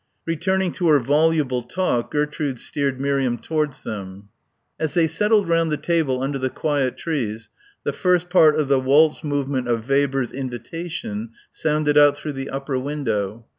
Returning 0.25 0.71
to 0.71 0.87
her 0.87 0.99
voluble 0.99 1.61
talk, 1.61 2.09
Gertrude 2.09 2.57
steered 2.57 2.99
Miriam 2.99 3.37
towards 3.37 3.83
them. 3.83 4.29
As 4.79 4.95
they 4.95 5.05
settled 5.05 5.47
round 5.47 5.71
the 5.71 5.77
table 5.77 6.23
under 6.23 6.39
the 6.39 6.49
quiet 6.49 6.97
trees 6.97 7.51
the 7.83 7.93
first 7.93 8.27
part 8.27 8.59
of 8.59 8.67
the 8.67 8.79
waltz 8.79 9.23
movement 9.23 9.67
of 9.67 9.87
Weber's 9.87 10.31
"Invitation" 10.31 11.33
sounded 11.51 11.99
out 11.99 12.17
through 12.17 12.33
the 12.33 12.49
upper 12.49 12.79
window. 12.79 13.45